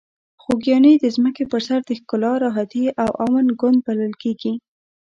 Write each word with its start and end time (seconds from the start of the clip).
خوږیاڼي 0.41 0.93
د 0.99 1.05
ځمکې 1.15 1.43
په 1.51 1.57
سر 1.67 1.79
د 1.87 1.89
ښکلا، 1.99 2.33
راحتي 2.45 2.83
او 3.03 3.09
امن 3.25 3.47
ګوند 3.59 3.79
بلل 3.85 4.13
کیږي. 4.21 4.53